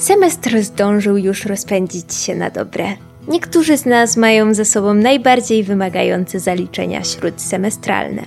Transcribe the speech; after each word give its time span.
Semestr 0.00 0.62
zdążył 0.62 1.16
już 1.16 1.44
rozpędzić 1.44 2.14
się 2.14 2.34
na 2.34 2.50
dobre. 2.50 2.84
Niektórzy 3.28 3.76
z 3.76 3.86
nas 3.86 4.16
mają 4.16 4.54
ze 4.54 4.64
sobą 4.64 4.94
najbardziej 4.94 5.64
wymagające 5.64 6.40
zaliczenia 6.40 7.04
śródsemestralne. 7.04 8.22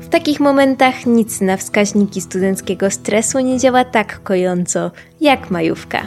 W 0.00 0.08
takich 0.08 0.40
momentach 0.40 1.06
nic 1.06 1.40
na 1.40 1.56
wskaźniki 1.56 2.20
studenckiego 2.20 2.90
stresu 2.90 3.40
nie 3.40 3.58
działa 3.58 3.84
tak 3.84 4.22
kojąco 4.22 4.90
jak 5.20 5.50
majówka. 5.50 6.02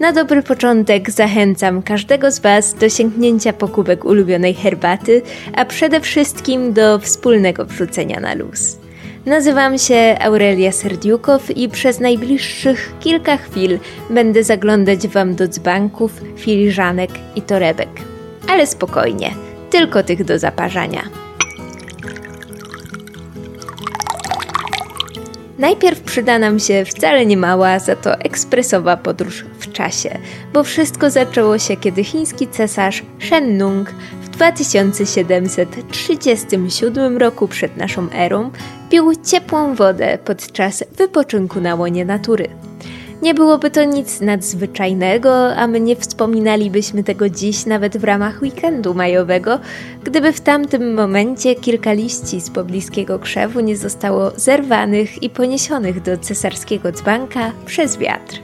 Na 0.00 0.12
dobry 0.12 0.42
początek 0.42 1.10
zachęcam 1.10 1.82
każdego 1.82 2.30
z 2.30 2.38
Was 2.38 2.74
do 2.74 2.88
sięgnięcia 2.88 3.52
po 3.52 3.68
kubek 3.68 4.04
ulubionej 4.04 4.54
herbaty, 4.54 5.22
a 5.56 5.64
przede 5.64 6.00
wszystkim 6.00 6.72
do 6.72 6.98
wspólnego 6.98 7.64
wrzucenia 7.64 8.20
na 8.20 8.34
luz. 8.34 8.83
Nazywam 9.26 9.78
się 9.78 10.16
Aurelia 10.20 10.72
Serdiukow 10.72 11.56
i 11.56 11.68
przez 11.68 12.00
najbliższych 12.00 12.94
kilka 13.00 13.36
chwil 13.36 13.78
będę 14.10 14.44
zaglądać 14.44 15.08
Wam 15.08 15.34
do 15.34 15.48
dzbanków, 15.48 16.20
filiżanek 16.36 17.10
i 17.36 17.42
torebek. 17.42 17.88
Ale 18.48 18.66
spokojnie, 18.66 19.30
tylko 19.70 20.02
tych 20.02 20.24
do 20.24 20.38
zaparzania. 20.38 21.23
Najpierw 25.58 26.00
przyda 26.00 26.38
nam 26.38 26.58
się 26.58 26.84
wcale 26.84 27.26
nie 27.26 27.36
mała, 27.36 27.78
za 27.78 27.96
to 27.96 28.18
ekspresowa 28.18 28.96
podróż 28.96 29.44
w 29.58 29.72
czasie, 29.72 30.18
bo 30.52 30.64
wszystko 30.64 31.10
zaczęło 31.10 31.58
się, 31.58 31.76
kiedy 31.76 32.04
chiński 32.04 32.48
cesarz 32.48 33.02
Shen 33.18 33.58
Nung 33.58 33.90
w 34.22 34.28
2737 34.28 37.18
roku 37.18 37.48
przed 37.48 37.76
naszą 37.76 38.10
erą 38.12 38.50
pił 38.90 39.12
ciepłą 39.24 39.74
wodę 39.74 40.18
podczas 40.24 40.84
wypoczynku 40.96 41.60
na 41.60 41.74
łonie 41.74 42.04
natury. 42.04 42.48
Nie 43.22 43.34
byłoby 43.34 43.70
to 43.70 43.84
nic 43.84 44.20
nadzwyczajnego, 44.20 45.56
a 45.56 45.66
my 45.66 45.80
nie 45.80 45.96
wspominalibyśmy 45.96 47.04
tego 47.04 47.28
dziś 47.28 47.66
nawet 47.66 47.96
w 47.96 48.04
ramach 48.04 48.42
weekendu 48.42 48.94
majowego, 48.94 49.58
gdyby 50.04 50.32
w 50.32 50.40
tamtym 50.40 50.94
momencie 50.94 51.54
kilka 51.54 51.92
liści 51.92 52.40
z 52.40 52.50
pobliskiego 52.50 53.18
krzewu 53.18 53.60
nie 53.60 53.76
zostało 53.76 54.30
zerwanych 54.36 55.22
i 55.22 55.30
poniesionych 55.30 56.02
do 56.02 56.18
cesarskiego 56.18 56.92
dzbanka 56.92 57.52
przez 57.66 57.96
wiatr. 57.96 58.40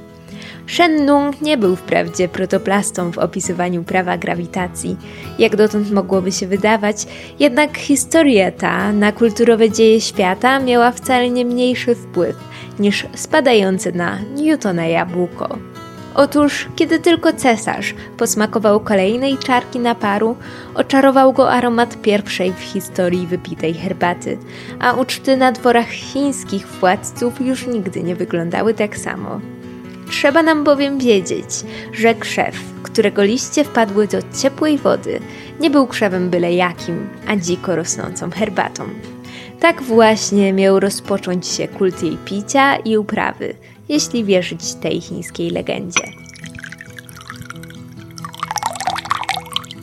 Shen 0.67 1.07
Nung 1.07 1.41
nie 1.43 1.59
był 1.59 1.77
wprawdzie 1.77 2.29
protoplastą 2.29 3.13
w 3.13 3.19
opisywaniu 3.19 3.85
prawa 3.85 4.19
grawitacji, 4.19 4.97
jak 5.39 5.57
dotąd 5.57 5.91
mogłoby 5.91 6.33
się 6.33 6.47
wydawać, 6.47 7.07
jednak 7.39 7.79
historia 7.79 8.53
ta 8.53 8.93
na 8.93 9.13
kulturowe 9.13 9.71
dzieje 9.71 10.01
świata 10.01 10.61
miała 10.61 10.93
wcale 10.93 11.31
nie 11.31 11.45
mniejszy 11.45 11.95
wpływ 11.95 12.50
niż 12.81 13.07
spadające 13.15 13.93
na 13.93 14.19
Newtona 14.37 14.87
jabłko. 14.87 15.59
Otóż, 16.15 16.69
kiedy 16.77 16.99
tylko 16.99 17.33
cesarz 17.33 17.95
posmakował 18.17 18.81
kolejnej 18.81 19.39
czarki 19.39 19.79
naparu, 19.79 20.37
oczarował 20.75 21.33
go 21.33 21.53
aromat 21.53 22.03
pierwszej 22.03 22.53
w 22.53 22.61
historii 22.61 23.27
wypitej 23.27 23.75
herbaty, 23.75 24.39
a 24.81 24.93
uczty 24.93 25.37
na 25.37 25.53
dworach 25.53 25.89
chińskich 25.89 26.67
władców 26.67 27.41
już 27.41 27.67
nigdy 27.67 28.03
nie 28.03 28.17
wyglądały 28.17 28.75
tak 28.75 28.97
samo. 28.97 29.41
Trzeba 30.11 30.43
nam 30.43 30.65
bowiem 30.65 30.99
wiedzieć, 30.99 31.51
że 31.93 32.15
krzew, 32.15 32.57
którego 32.83 33.23
liście 33.23 33.65
wpadły 33.65 34.07
do 34.07 34.19
ciepłej 34.43 34.79
wody, 34.79 35.21
nie 35.61 35.71
był 35.71 35.87
krzewem 35.87 36.31
byle 36.31 36.55
jakim, 36.55 37.09
a 37.27 37.37
dziko 37.37 37.77
rosnącą 37.77 38.31
herbatą. 38.31 38.85
Tak 39.61 39.83
właśnie 39.83 40.53
miał 40.53 40.81
rozpocząć 40.81 41.47
się 41.47 41.69
kult 41.69 42.03
jej 42.03 42.17
picia 42.25 42.77
i 42.77 42.97
uprawy, 42.97 43.55
jeśli 43.89 44.25
wierzyć 44.25 44.75
tej 44.75 45.01
chińskiej 45.01 45.51
legendzie. 45.51 46.05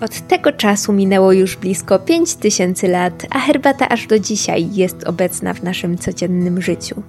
Od 0.02 0.28
tego 0.28 0.52
czasu 0.52 0.94
minęło 0.94 1.31
już 1.31 1.55
blisko 1.55 2.00
5000 2.00 2.88
lat, 2.88 3.28
a 3.30 3.39
herbata 3.39 3.89
aż 3.89 4.08
do 4.08 4.20
dzisiaj 4.20 4.70
jest 4.73 5.04
obecna 5.04 5.54
w 5.54 5.64
naszym 5.64 5.98
codziennym 5.98 6.61
życiu. 6.61 7.04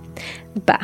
Ba, 0.67 0.79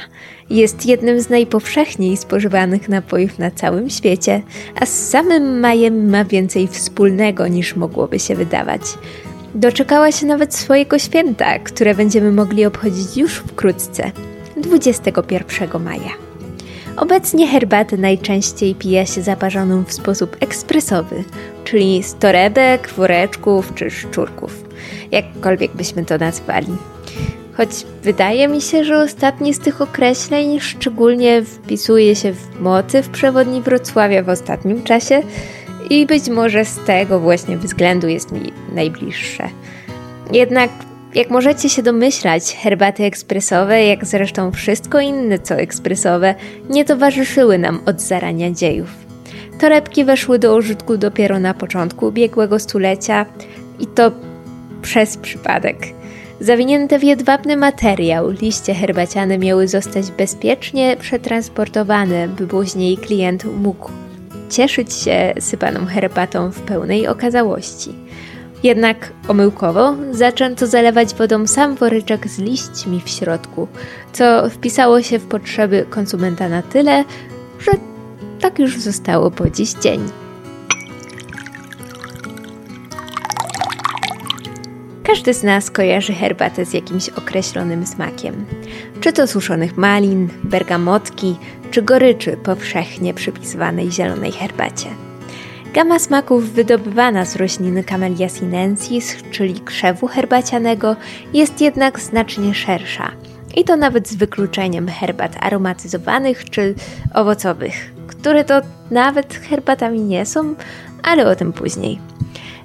jest 0.50 0.86
jednym 0.86 1.20
z 1.20 1.30
najpowszechniej 1.30 2.16
spożywanych 2.16 2.88
napojów 2.88 3.38
na 3.38 3.50
całym 3.50 3.90
świecie, 3.90 4.42
a 4.80 4.86
z 4.86 5.08
samym 5.08 5.60
majem 5.60 6.10
ma 6.10 6.24
więcej 6.24 6.68
wspólnego 6.68 7.48
niż 7.48 7.76
mogłoby 7.76 8.18
się 8.18 8.34
wydawać. 8.34 8.82
Doczekała 9.54 10.12
się 10.12 10.26
nawet 10.26 10.54
swojego 10.54 10.98
święta, 10.98 11.58
które 11.58 11.94
będziemy 11.94 12.32
mogli 12.32 12.66
obchodzić 12.66 13.16
już 13.16 13.34
wkrótce 13.34 14.10
21 14.56 15.82
maja. 15.82 16.10
Obecnie 16.96 17.48
herbatę 17.48 17.96
najczęściej 17.96 18.74
pije 18.74 19.06
się 19.06 19.22
zaparzoną 19.22 19.84
w 19.84 19.92
sposób 19.92 20.36
ekspresowy, 20.40 21.24
czyli 21.64 22.02
z 22.02 22.14
torebek, 22.14 22.88
woreczków 22.88 23.74
czy 23.74 23.90
szczurków, 23.90 24.64
jakkolwiek 25.12 25.76
byśmy 25.76 26.04
to 26.04 26.18
nazwali. 26.18 26.76
Choć 27.56 27.68
wydaje 28.02 28.48
mi 28.48 28.60
się, 28.60 28.84
że 28.84 29.02
ostatni 29.02 29.54
z 29.54 29.58
tych 29.58 29.80
określeń 29.80 30.60
szczególnie 30.60 31.42
wpisuje 31.42 32.16
się 32.16 32.32
w 32.32 32.60
motyw 32.60 33.08
przewodni 33.08 33.62
Wrocławia 33.62 34.22
w 34.22 34.28
ostatnim 34.28 34.82
czasie 34.82 35.22
i 35.90 36.06
być 36.06 36.28
może 36.28 36.64
z 36.64 36.78
tego 36.86 37.20
właśnie 37.20 37.56
względu 37.56 38.08
jest 38.08 38.32
mi 38.32 38.52
najbliższe. 38.74 39.48
Jednak 40.32 40.70
jak 41.14 41.30
możecie 41.30 41.68
się 41.68 41.82
domyślać, 41.82 42.56
herbaty 42.56 43.04
ekspresowe, 43.04 43.84
jak 43.84 44.04
zresztą 44.04 44.52
wszystko 44.52 45.00
inne 45.00 45.38
co 45.38 45.54
ekspresowe, 45.54 46.34
nie 46.70 46.84
towarzyszyły 46.84 47.58
nam 47.58 47.80
od 47.86 48.00
zarania 48.00 48.50
dziejów. 48.50 48.90
Torebki 49.60 50.04
weszły 50.04 50.38
do 50.38 50.56
użytku 50.56 50.96
dopiero 50.96 51.38
na 51.40 51.54
początku 51.54 52.06
ubiegłego 52.06 52.58
stulecia 52.58 53.26
i 53.80 53.86
to 53.86 54.12
przez 54.82 55.16
przypadek. 55.16 55.76
Zawinięte 56.40 56.98
w 56.98 57.02
jedwabny 57.02 57.56
materiał, 57.56 58.30
liście 58.30 58.74
herbaciane 58.74 59.38
miały 59.38 59.68
zostać 59.68 60.10
bezpiecznie 60.10 60.96
przetransportowane, 61.00 62.28
by 62.28 62.46
później 62.46 62.98
klient 62.98 63.44
mógł 63.44 63.90
cieszyć 64.50 64.92
się 64.92 65.34
sypaną 65.40 65.86
herbatą 65.86 66.50
w 66.50 66.60
pełnej 66.60 67.08
okazałości. 67.08 67.94
Jednak 68.62 69.12
omyłkowo 69.28 69.94
zaczęto 70.10 70.66
zalewać 70.66 71.14
wodą 71.14 71.46
sam 71.46 71.74
woreczek 71.74 72.28
z 72.28 72.38
liśćmi 72.38 73.02
w 73.04 73.08
środku, 73.08 73.68
co 74.12 74.50
wpisało 74.50 75.02
się 75.02 75.18
w 75.18 75.26
potrzeby 75.26 75.86
konsumenta 75.90 76.48
na 76.48 76.62
tyle, 76.62 77.04
że 77.58 77.72
tak 78.40 78.58
już 78.58 78.78
zostało 78.78 79.30
po 79.30 79.50
dziś 79.50 79.72
dzień. 79.72 80.00
Każdy 85.04 85.34
z 85.34 85.42
nas 85.42 85.70
kojarzy 85.70 86.12
herbatę 86.12 86.64
z 86.64 86.72
jakimś 86.72 87.08
określonym 87.08 87.86
smakiem. 87.86 88.44
Czy 89.00 89.12
to 89.12 89.26
suszonych 89.26 89.76
malin, 89.76 90.28
bergamotki, 90.44 91.36
czy 91.74 91.82
goryczy 91.82 92.36
powszechnie 92.36 93.14
przypisywanej 93.14 93.92
zielonej 93.92 94.32
herbacie. 94.32 94.86
Gama 95.72 95.98
smaków 95.98 96.52
wydobywana 96.52 97.24
z 97.24 97.36
rośliny 97.36 97.84
Camellia 97.84 98.28
sinensis, 98.28 99.16
czyli 99.30 99.60
krzewu 99.60 100.06
herbacianego, 100.06 100.96
jest 101.32 101.60
jednak 101.60 102.00
znacznie 102.00 102.54
szersza. 102.54 103.10
I 103.56 103.64
to 103.64 103.76
nawet 103.76 104.08
z 104.08 104.14
wykluczeniem 104.14 104.88
herbat 104.88 105.36
aromatyzowanych 105.40 106.50
czy 106.50 106.74
owocowych, 107.14 107.92
które 108.06 108.44
to 108.44 108.60
nawet 108.90 109.34
herbatami 109.34 110.00
nie 110.00 110.26
są, 110.26 110.54
ale 111.02 111.26
o 111.26 111.36
tym 111.36 111.52
później. 111.52 111.98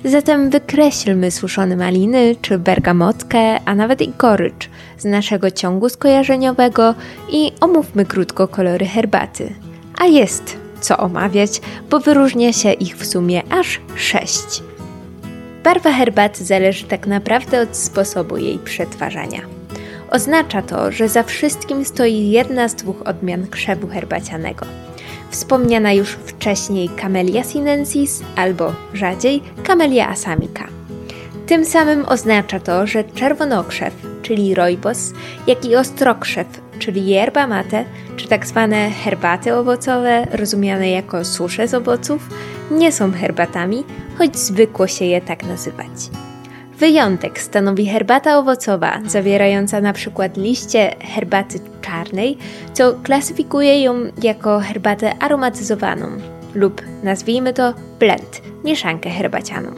Zatem 0.06 0.50
wykreślmy 0.50 1.32
suszone 1.32 1.76
maliny 1.76 2.36
czy 2.42 2.58
bergamotkę, 2.58 3.60
a 3.66 3.76
nawet 3.76 4.02
i 4.02 4.14
gorycz 4.18 4.70
z 4.98 5.06
naszego 5.06 5.52
ciągu 5.52 5.90
skojarzeniowego 5.90 6.96
i 7.32 7.52
omówmy 7.62 8.06
krótko 8.06 8.48
kolory 8.48 8.86
herbaty. 8.86 9.54
A 10.02 10.06
jest 10.06 10.58
co 10.82 10.98
omawiać, 10.98 11.62
bo 11.90 12.00
wyróżnia 12.00 12.54
się 12.54 12.72
ich 12.72 12.98
w 12.98 13.06
sumie 13.06 13.44
aż 13.50 13.82
sześć. 13.96 14.64
Barwa 15.64 15.92
herbaty 15.92 16.44
zależy 16.44 16.86
tak 16.86 17.08
naprawdę 17.08 17.62
od 17.62 17.78
sposobu 17.78 18.38
jej 18.38 18.60
przetwarzania. 18.60 19.42
Oznacza 20.12 20.62
to, 20.62 20.92
że 20.92 21.10
za 21.10 21.24
wszystkim 21.24 21.86
stoi 21.86 22.30
jedna 22.30 22.68
z 22.68 22.76
dwóch 22.76 23.02
odmian 23.06 23.48
krzewu 23.48 23.88
herbacianego. 23.88 24.66
Wspomniana 25.30 25.94
już 25.94 26.12
wcześniej 26.12 26.90
Camellia 26.90 27.44
sinensis 27.44 28.24
albo 28.36 28.74
rzadziej 28.94 29.44
Camellia 29.64 30.10
asamica. 30.10 30.64
Tym 31.48 31.66
samym 31.66 32.06
oznacza 32.06 32.60
to, 32.60 32.88
że 32.88 33.04
czerwonokrzew, 33.04 33.94
czyli 34.22 34.56
rojbos, 34.56 35.14
jak 35.48 35.66
i 35.66 35.76
ostrokrzew, 35.76 36.48
czyli 36.80 37.08
yerba 37.08 37.48
mate, 37.48 37.86
czy 38.18 38.28
tak 38.28 38.46
zwane 38.48 38.90
herbaty 38.90 39.56
owocowe, 39.56 40.28
rozumiane 40.32 40.90
jako 40.90 41.26
susze 41.26 41.68
z 41.68 41.74
owoców, 41.74 42.30
nie 42.72 42.92
są 42.92 43.12
herbatami, 43.12 43.84
choć 44.18 44.38
zwykło 44.38 44.88
się 44.88 45.06
je 45.06 45.22
tak 45.22 45.44
nazywać. 45.44 46.10
Wyjątek 46.78 47.40
stanowi 47.40 47.86
herbata 47.86 48.38
owocowa, 48.38 49.00
zawierająca 49.06 49.82
przykład 49.94 50.38
liście 50.38 50.96
herbaty 51.00 51.60
czarnej, 51.82 52.38
co 52.74 52.94
klasyfikuje 53.04 53.84
ją 53.84 53.96
jako 54.24 54.60
herbatę 54.60 55.14
aromatyzowaną 55.20 56.08
lub 56.56 56.82
nazwijmy 57.04 57.54
to 57.54 57.74
blend, 58.00 58.42
mieszankę 58.64 59.10
herbacianą. 59.10 59.72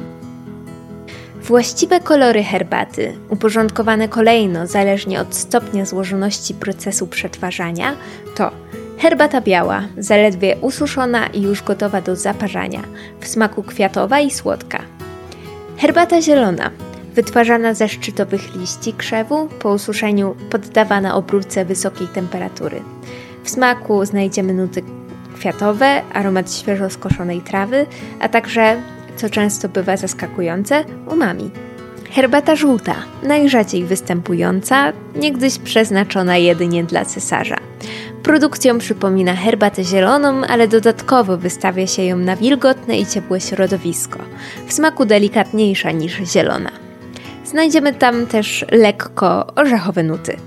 Właściwe 1.42 2.00
kolory 2.00 2.44
herbaty, 2.44 3.14
uporządkowane 3.30 4.08
kolejno 4.08 4.68
zależnie 4.68 5.22
od 5.22 5.36
stopnia 5.36 5.86
złożoności 5.86 6.54
procesu 6.54 7.08
przetwarzania, 7.08 7.96
to 8.36 8.52
herbata 8.98 9.42
biała, 9.42 9.84
zaledwie 9.98 10.58
ususzona 10.62 11.28
i 11.28 11.42
już 11.42 11.64
gotowa 11.64 12.02
do 12.02 12.16
zaparzania, 12.16 12.82
w 13.20 13.28
smaku 13.28 13.64
kwiatowa 13.64 14.20
i 14.20 14.32
słodka. 14.32 14.80
Herbata 15.78 16.22
zielona, 16.22 16.72
wytwarzana 17.16 17.74
ze 17.74 17.90
szczytowych 17.90 18.56
liści 18.56 18.94
krzewu, 18.94 19.48
po 19.60 19.74
ususzeniu 19.74 20.36
poddawana 20.50 21.16
obróbce 21.16 21.66
wysokiej 21.66 22.08
temperatury. 22.08 22.82
W 23.44 23.50
smaku 23.50 24.06
znajdziemy 24.06 24.54
nuty 24.54 24.84
kwiatowe, 25.36 26.02
aromat 26.14 26.54
świeżo 26.54 26.90
skoszonej 26.90 27.42
trawy, 27.42 27.86
a 28.20 28.30
także 28.30 28.82
co 29.16 29.30
często 29.30 29.70
bywa 29.70 29.98
zaskakujące, 29.98 30.86
umami. 31.12 31.52
Herbata 32.12 32.56
żółta, 32.56 32.96
najrzadziej 33.24 33.84
występująca, 33.84 34.94
niegdyś 35.16 35.58
przeznaczona 35.58 36.38
jedynie 36.38 36.84
dla 36.84 37.06
cesarza. 37.06 37.58
Produkcją 38.24 38.78
przypomina 38.78 39.36
herbatę 39.36 39.84
zieloną, 39.84 40.42
ale 40.46 40.68
dodatkowo 40.68 41.38
wystawia 41.38 41.88
się 41.88 42.04
ją 42.04 42.18
na 42.18 42.36
wilgotne 42.36 42.98
i 42.98 43.06
ciepłe 43.06 43.42
środowisko, 43.42 44.20
w 44.68 44.74
smaku 44.74 45.06
delikatniejsza 45.06 45.92
niż 45.92 46.18
zielona. 46.18 46.91
Znajdziemy 47.46 47.94
tam 47.94 48.28
też 48.28 48.66
lekko 48.72 49.48
orzechowe 49.56 50.04
nuty. 50.04 50.38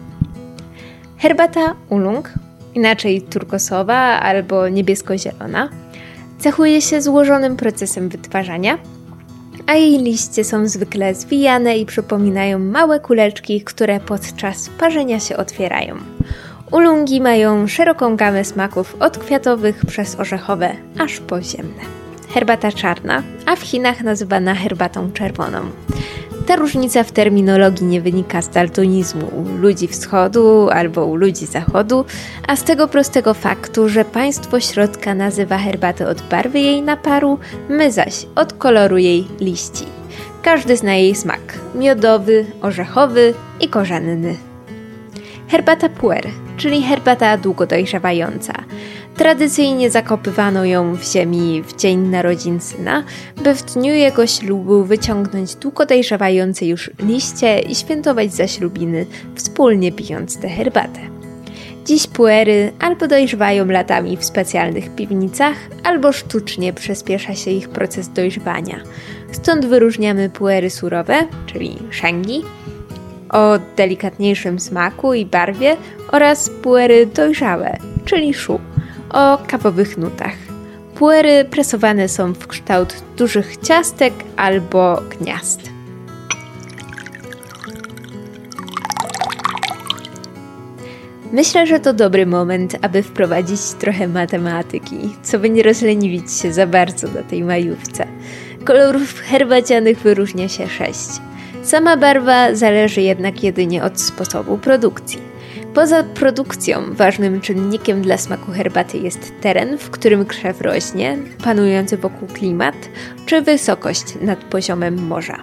Herbata 1.18 1.74
ulung, 1.88 2.32
inaczej 2.74 3.22
turkosowa 3.22 3.96
albo 4.20 4.68
niebiesko-zielona, 4.68 5.68
Cechuje 6.44 6.82
się 6.82 7.02
złożonym 7.02 7.56
procesem 7.56 8.08
wytwarzania, 8.08 8.78
a 9.66 9.74
jej 9.74 9.98
liście 9.98 10.44
są 10.44 10.68
zwykle 10.68 11.14
zwijane 11.14 11.78
i 11.78 11.86
przypominają 11.86 12.58
małe 12.58 13.00
kuleczki, 13.00 13.60
które 13.60 14.00
podczas 14.00 14.68
parzenia 14.78 15.20
się 15.20 15.36
otwierają. 15.36 15.96
Ulungi 16.70 17.20
mają 17.20 17.66
szeroką 17.66 18.16
gamę 18.16 18.44
smaków 18.44 18.96
od 19.00 19.18
kwiatowych 19.18 19.86
przez 19.86 20.20
orzechowe 20.20 20.76
aż 20.98 21.20
po 21.20 21.42
ziemne. 21.42 21.82
Herbata 22.34 22.72
czarna, 22.72 23.22
a 23.46 23.56
w 23.56 23.62
Chinach 23.62 24.02
nazywana 24.02 24.54
herbatą 24.54 25.12
czerwoną. 25.12 25.60
Ta 26.46 26.56
różnica 26.56 27.02
w 27.02 27.12
terminologii 27.12 27.86
nie 27.86 28.00
wynika 28.00 28.42
z 28.42 28.48
daltonizmu 28.48 29.26
u 29.26 29.56
ludzi 29.56 29.88
wschodu 29.88 30.68
albo 30.70 31.06
u 31.06 31.16
ludzi 31.16 31.46
zachodu, 31.46 32.04
a 32.48 32.56
z 32.56 32.64
tego 32.64 32.88
prostego 32.88 33.34
faktu, 33.34 33.88
że 33.88 34.04
państwo 34.04 34.60
środka 34.60 35.14
nazywa 35.14 35.58
herbatę 35.58 36.08
od 36.08 36.22
barwy 36.22 36.60
jej 36.60 36.82
naparu, 36.82 37.38
my 37.68 37.92
zaś 37.92 38.26
od 38.34 38.52
koloru 38.52 38.98
jej 38.98 39.26
liści. 39.40 39.84
Każdy 40.42 40.76
zna 40.76 40.94
jej 40.94 41.14
smak: 41.14 41.40
miodowy, 41.74 42.46
orzechowy 42.62 43.34
i 43.60 43.68
korzenny. 43.68 44.36
Herbata 45.48 45.88
puer, 45.88 46.26
czyli 46.56 46.82
herbata 46.82 47.36
długo 47.36 47.66
dojrzewająca. 47.66 48.52
Tradycyjnie 49.16 49.90
zakopywano 49.90 50.64
ją 50.64 50.94
w 50.94 51.12
ziemi 51.12 51.62
w 51.62 51.76
dzień 51.76 51.98
narodzin 51.98 52.60
syna, 52.60 53.04
by 53.44 53.54
w 53.54 53.62
dniu 53.62 53.94
jego 53.94 54.26
ślubu 54.26 54.84
wyciągnąć 54.84 55.54
długo 55.54 55.86
dojrzewające 55.86 56.66
już 56.66 56.90
liście 56.98 57.58
i 57.58 57.74
świętować 57.74 58.34
zaślubiny, 58.34 59.06
wspólnie 59.34 59.92
pijąc 59.92 60.38
tę 60.38 60.48
herbatę. 60.48 61.00
Dziś 61.84 62.06
puery 62.06 62.72
albo 62.80 63.08
dojrzewają 63.08 63.66
latami 63.66 64.16
w 64.16 64.24
specjalnych 64.24 64.94
piwnicach, 64.94 65.56
albo 65.82 66.12
sztucznie 66.12 66.72
przyspiesza 66.72 67.34
się 67.34 67.50
ich 67.50 67.68
proces 67.68 68.08
dojrzewania. 68.08 68.80
Stąd 69.32 69.66
wyróżniamy 69.66 70.30
puery 70.30 70.70
surowe, 70.70 71.26
czyli 71.46 71.78
shangi, 71.90 72.42
o 73.34 73.58
delikatniejszym 73.76 74.60
smaku 74.60 75.14
i 75.14 75.26
barwie 75.26 75.76
oraz 76.12 76.50
puery 76.50 77.06
dojrzałe, 77.06 77.76
czyli 78.04 78.34
shu 78.34 78.60
o 79.10 79.38
kawowych 79.46 79.98
nutach. 79.98 80.34
Puery 80.94 81.44
presowane 81.44 82.08
są 82.08 82.32
w 82.32 82.46
kształt 82.46 83.02
dużych 83.16 83.56
ciastek 83.56 84.14
albo 84.36 85.00
gniazd. 85.18 85.60
Myślę, 91.32 91.66
że 91.66 91.80
to 91.80 91.92
dobry 91.92 92.26
moment, 92.26 92.76
aby 92.82 93.02
wprowadzić 93.02 93.60
trochę 93.60 94.08
matematyki, 94.08 94.96
co 95.22 95.38
by 95.38 95.50
nie 95.50 95.62
rozleniwić 95.62 96.32
się 96.32 96.52
za 96.52 96.66
bardzo 96.66 97.08
na 97.08 97.22
tej 97.22 97.44
majówce. 97.44 98.06
Kolorów 98.64 99.20
herbacianych 99.20 99.98
wyróżnia 99.98 100.48
się 100.48 100.68
sześć. 100.68 101.08
Sama 101.64 101.96
barwa 101.96 102.54
zależy 102.54 103.00
jednak 103.00 103.42
jedynie 103.42 103.84
od 103.84 104.00
sposobu 104.00 104.58
produkcji. 104.58 105.20
Poza 105.74 106.02
produkcją, 106.02 106.94
ważnym 106.94 107.40
czynnikiem 107.40 108.02
dla 108.02 108.18
smaku 108.18 108.52
herbaty 108.52 108.98
jest 108.98 109.32
teren, 109.40 109.78
w 109.78 109.90
którym 109.90 110.26
krzew 110.26 110.60
rośnie, 110.60 111.18
panujący 111.44 111.96
wokół 111.96 112.28
klimat, 112.28 112.74
czy 113.26 113.42
wysokość 113.42 114.04
nad 114.20 114.38
poziomem 114.38 115.06
morza. 115.06 115.40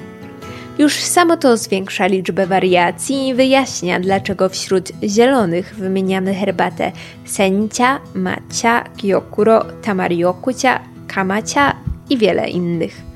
Już 0.78 0.94
samo 0.96 1.38
to 1.38 1.58
zwiększa 1.58 2.08
liczbę 2.08 2.48
wariacji 2.48 3.28
i 3.28 3.34
wyjaśnia, 3.34 4.00
dlaczego 4.00 4.50
wśród 4.50 4.92
zielonych 5.04 5.76
wymieniamy 5.76 6.34
herbatę 6.34 6.92
sencia, 7.26 8.00
macia, 8.16 8.84
gyokuro, 9.02 9.66
tamariokucia, 9.82 10.80
kamacia 11.08 11.76
i 12.10 12.18
wiele 12.18 12.50
innych. 12.50 13.11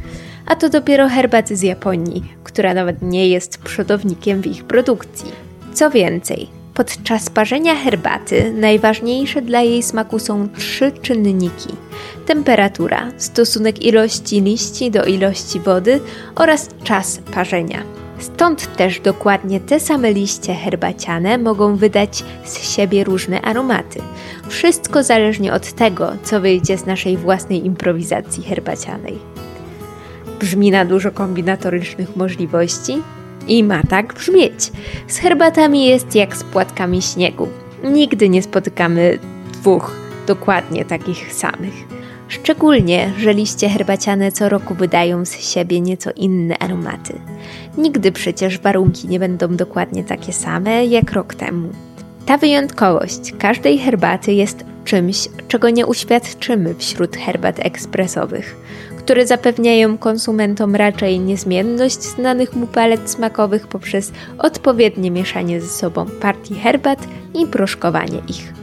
A 0.45 0.55
to 0.55 0.69
dopiero 0.69 1.09
herbaty 1.09 1.55
z 1.55 1.61
Japonii, 1.61 2.23
która 2.43 2.73
nawet 2.73 3.01
nie 3.01 3.29
jest 3.29 3.57
przodownikiem 3.57 4.41
w 4.41 4.47
ich 4.47 4.63
produkcji. 4.63 5.31
Co 5.73 5.89
więcej, 5.89 6.49
Podczas 6.75 7.29
parzenia 7.29 7.75
herbaty 7.75 8.53
najważniejsze 8.53 9.41
dla 9.41 9.61
jej 9.61 9.83
smaku 9.83 10.19
są 10.19 10.49
trzy 10.57 10.91
czynniki: 11.01 11.69
temperatura, 12.25 13.11
stosunek 13.17 13.83
ilości 13.85 14.41
liści 14.41 14.91
do 14.91 15.05
ilości 15.05 15.59
wody 15.59 15.99
oraz 16.35 16.69
czas 16.83 17.19
parzenia. 17.33 17.83
Stąd 18.19 18.75
też 18.77 18.99
dokładnie 18.99 19.59
te 19.59 19.79
same 19.79 20.13
liście 20.13 20.53
herbaciane 20.53 21.37
mogą 21.37 21.75
wydać 21.75 22.23
z 22.45 22.75
siebie 22.75 23.03
różne 23.03 23.41
aromaty. 23.41 23.99
Wszystko 24.47 25.03
zależnie 25.03 25.53
od 25.53 25.73
tego, 25.73 26.11
co 26.23 26.41
wyjdzie 26.41 26.77
z 26.77 26.85
naszej 26.85 27.17
własnej 27.17 27.65
improwizacji 27.65 28.43
herbacianej. 28.43 29.34
Brzmi 30.45 30.71
na 30.71 30.85
dużo 30.85 31.11
kombinatorycznych 31.11 32.15
możliwości? 32.15 33.01
I 33.47 33.63
ma 33.63 33.83
tak 33.83 34.13
brzmieć. 34.13 34.71
Z 35.07 35.17
herbatami 35.17 35.85
jest 35.85 36.15
jak 36.15 36.37
z 36.37 36.43
płatkami 36.43 37.01
śniegu. 37.01 37.47
Nigdy 37.83 38.29
nie 38.29 38.43
spotykamy 38.43 39.19
dwóch 39.53 39.91
dokładnie 40.27 40.85
takich 40.85 41.33
samych. 41.33 41.73
Szczególnie, 42.27 43.13
że 43.19 43.33
liście 43.33 43.69
herbaciane 43.69 44.31
co 44.31 44.49
roku 44.49 44.75
wydają 44.75 45.25
z 45.25 45.35
siebie 45.35 45.81
nieco 45.81 46.11
inne 46.15 46.57
aromaty. 46.59 47.13
Nigdy 47.77 48.11
przecież 48.11 48.59
warunki 48.59 49.07
nie 49.07 49.19
będą 49.19 49.55
dokładnie 49.55 50.03
takie 50.03 50.33
same 50.33 50.85
jak 50.85 51.11
rok 51.11 51.35
temu. 51.35 51.69
Ta 52.25 52.37
wyjątkowość 52.37 53.33
każdej 53.39 53.77
herbaty 53.77 54.33
jest 54.33 54.65
czymś, 54.83 55.27
czego 55.47 55.69
nie 55.69 55.85
uświadczymy 55.85 56.75
wśród 56.75 57.17
herbat 57.17 57.59
ekspresowych 57.59 58.55
które 59.05 59.27
zapewniają 59.27 59.97
konsumentom 59.97 60.75
raczej 60.75 61.19
niezmienność 61.19 62.01
znanych 62.01 62.55
mu 62.55 62.67
palet 62.67 63.09
smakowych 63.09 63.67
poprzez 63.67 64.11
odpowiednie 64.37 65.11
mieszanie 65.11 65.61
ze 65.61 65.67
sobą 65.67 66.05
partii 66.21 66.55
herbat 66.55 67.07
i 67.33 67.47
proszkowanie 67.47 68.21
ich. 68.27 68.53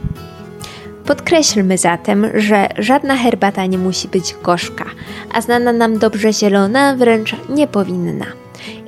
Podkreślmy 1.05 1.77
zatem, 1.77 2.27
że 2.33 2.67
żadna 2.77 3.15
herbata 3.15 3.65
nie 3.65 3.77
musi 3.77 4.07
być 4.07 4.35
gorzka, 4.43 4.85
a 5.33 5.41
znana 5.41 5.73
nam 5.73 5.97
dobrze 5.97 6.33
zielona 6.33 6.95
wręcz 6.95 7.35
nie 7.49 7.67
powinna. 7.67 8.25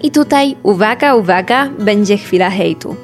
I 0.03 0.11
tutaj, 0.11 0.55
uwaga, 0.63 1.15
uwaga, 1.15 1.69
będzie 1.79 2.17
chwila 2.17 2.49
hejtu. 2.49 2.95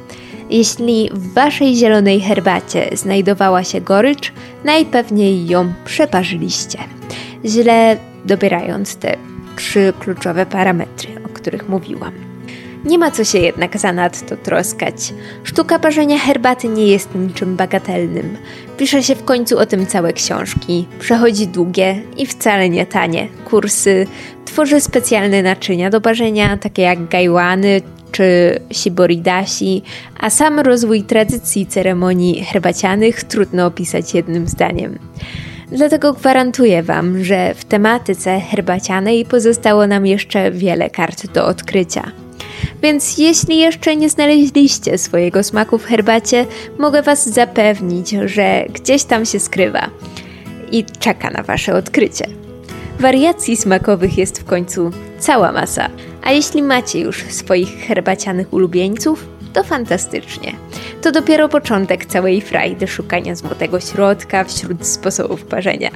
Jeśli 0.49 1.09
w 1.13 1.33
waszej 1.33 1.75
zielonej 1.75 2.21
herbacie 2.21 2.89
znajdowała 2.93 3.63
się 3.63 3.81
gorycz, 3.81 4.33
najpewniej 4.63 5.47
ją 5.47 5.73
przeparzyliście. 5.85 6.79
Źle 7.45 7.97
dobierając 8.25 8.95
te 8.95 9.17
trzy 9.55 9.93
kluczowe 9.99 10.45
parametry, 10.45 11.09
o 11.25 11.29
których 11.29 11.69
mówiłam. 11.69 12.13
Nie 12.85 12.97
ma 12.97 13.11
co 13.11 13.23
się 13.23 13.39
jednak 13.39 13.77
zanadto 13.77 14.37
troskać. 14.37 15.13
Sztuka 15.43 15.79
parzenia 15.79 16.19
herbaty 16.19 16.67
nie 16.67 16.87
jest 16.87 17.15
niczym 17.15 17.55
bagatelnym. 17.55 18.37
Pisze 18.77 19.03
się 19.03 19.15
w 19.15 19.25
końcu 19.25 19.59
o 19.59 19.65
tym 19.65 19.85
całe 19.85 20.13
książki, 20.13 20.87
przechodzi 20.99 21.47
długie 21.47 22.01
i 22.17 22.25
wcale 22.25 22.69
nie 22.69 22.85
tanie 22.85 23.27
kursy, 23.45 24.07
tworzy 24.45 24.81
specjalne 24.81 25.41
naczynia 25.43 25.89
do 25.89 26.01
parzenia, 26.01 26.57
takie 26.57 26.81
jak 26.81 27.07
gajłany 27.07 27.81
czy 28.11 28.59
Shiboridasi, 28.73 29.81
a 30.19 30.29
sam 30.29 30.59
rozwój 30.59 31.03
tradycji 31.03 31.65
ceremonii 31.65 32.43
herbacianych 32.43 33.23
trudno 33.23 33.65
opisać 33.65 34.13
jednym 34.13 34.47
zdaniem. 34.47 34.99
Dlatego 35.71 36.13
gwarantuję 36.13 36.83
Wam, 36.83 37.23
że 37.23 37.53
w 37.53 37.65
tematyce 37.65 38.39
herbacianej 38.39 39.25
pozostało 39.25 39.87
nam 39.87 40.05
jeszcze 40.05 40.51
wiele 40.51 40.89
kart 40.89 41.27
do 41.27 41.45
odkrycia. 41.45 42.11
Więc 42.81 43.17
jeśli 43.17 43.57
jeszcze 43.57 43.95
nie 43.95 44.09
znaleźliście 44.09 44.97
swojego 44.97 45.43
smaku 45.43 45.77
w 45.77 45.85
herbacie, 45.85 46.45
mogę 46.79 47.01
Was 47.01 47.29
zapewnić, 47.29 48.15
że 48.25 48.65
gdzieś 48.73 49.03
tam 49.03 49.25
się 49.25 49.39
skrywa 49.39 49.89
i 50.71 50.85
czeka 50.99 51.29
na 51.29 51.43
Wasze 51.43 51.75
odkrycie. 51.75 52.27
Wariacji 52.99 53.57
smakowych 53.57 54.17
jest 54.17 54.39
w 54.39 54.45
końcu 54.45 54.91
cała 55.19 55.51
masa. 55.51 55.89
A 56.23 56.31
jeśli 56.31 56.63
macie 56.63 56.99
już 56.99 57.23
swoich 57.23 57.77
herbacianych 57.77 58.53
ulubieńców, 58.53 59.27
to 59.53 59.63
fantastycznie. 59.63 60.53
To 61.01 61.11
dopiero 61.11 61.49
początek 61.49 62.05
całej 62.05 62.41
frajdy 62.41 62.87
szukania 62.87 63.35
złotego 63.35 63.79
środka 63.79 64.43
wśród 64.43 64.87
sposobów 64.87 65.45
parzenia. 65.45 65.91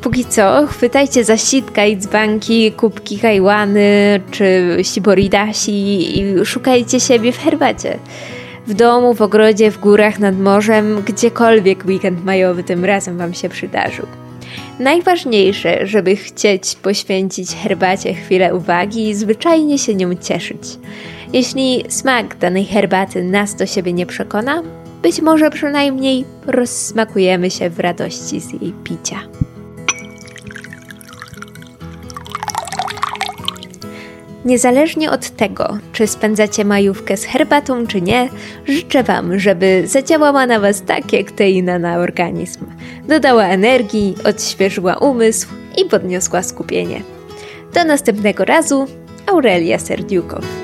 Póki 0.00 0.24
co, 0.24 0.66
chwytajcie 0.66 1.24
za 1.24 1.36
sitka 1.36 1.84
i 1.84 1.96
dzbanki, 1.96 2.72
kubki 2.72 3.18
kajłany 3.18 4.20
czy 4.30 4.76
siboridasi 4.82 6.18
i 6.18 6.44
szukajcie 6.44 7.00
siebie 7.00 7.32
w 7.32 7.38
herbacie. 7.38 7.98
W 8.66 8.74
domu, 8.74 9.14
w 9.14 9.22
ogrodzie, 9.22 9.70
w 9.70 9.78
górach, 9.78 10.18
nad 10.18 10.38
morzem, 10.38 11.02
gdziekolwiek 11.06 11.84
weekend 11.86 12.24
majowy 12.24 12.64
tym 12.64 12.84
razem 12.84 13.18
Wam 13.18 13.34
się 13.34 13.48
przydarzył. 13.48 14.06
Najważniejsze, 14.78 15.86
żeby 15.86 16.16
chcieć 16.16 16.74
poświęcić 16.74 17.54
herbacie 17.54 18.14
chwilę 18.14 18.54
uwagi 18.54 19.08
i 19.08 19.14
zwyczajnie 19.14 19.78
się 19.78 19.94
nią 19.94 20.14
cieszyć. 20.14 20.62
Jeśli 21.32 21.84
smak 21.88 22.36
danej 22.36 22.64
herbaty 22.64 23.24
nas 23.24 23.54
do 23.54 23.66
siebie 23.66 23.92
nie 23.92 24.06
przekona, 24.06 24.62
być 25.02 25.22
może 25.22 25.50
przynajmniej 25.50 26.24
rozsmakujemy 26.46 27.50
się 27.50 27.70
w 27.70 27.80
radości 27.80 28.40
z 28.40 28.62
jej 28.62 28.72
picia. 28.84 29.20
Niezależnie 34.44 35.10
od 35.10 35.30
tego, 35.30 35.78
czy 35.92 36.06
spędzacie 36.06 36.64
majówkę 36.64 37.16
z 37.16 37.24
herbatą, 37.24 37.86
czy 37.86 38.00
nie, 38.00 38.28
życzę 38.66 39.02
Wam, 39.02 39.38
żeby 39.38 39.82
zadziałała 39.86 40.46
na 40.46 40.60
Was 40.60 40.82
tak 40.82 41.12
jak 41.12 41.30
teina 41.30 41.78
na 41.78 41.96
organizm. 41.96 42.66
Dodała 43.08 43.44
energii, 43.44 44.14
odświeżyła 44.24 44.96
umysł 44.96 45.48
i 45.78 45.84
podniosła 45.84 46.42
skupienie. 46.42 47.02
Do 47.74 47.84
następnego 47.84 48.44
razu, 48.44 48.86
Aurelia 49.26 49.78
Serdiukow. 49.78 50.61